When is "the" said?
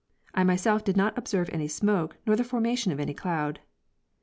2.35-2.43